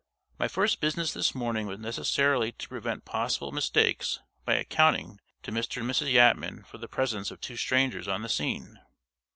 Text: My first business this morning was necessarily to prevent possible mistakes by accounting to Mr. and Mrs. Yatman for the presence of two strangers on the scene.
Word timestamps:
My 0.39 0.47
first 0.47 0.81
business 0.81 1.13
this 1.13 1.35
morning 1.35 1.67
was 1.67 1.77
necessarily 1.77 2.53
to 2.53 2.67
prevent 2.67 3.05
possible 3.05 3.51
mistakes 3.51 4.19
by 4.45 4.55
accounting 4.55 5.19
to 5.43 5.51
Mr. 5.51 5.81
and 5.83 5.91
Mrs. 5.91 6.11
Yatman 6.11 6.65
for 6.65 6.79
the 6.79 6.87
presence 6.87 7.29
of 7.29 7.39
two 7.39 7.55
strangers 7.55 8.07
on 8.07 8.23
the 8.23 8.29
scene. 8.29 8.79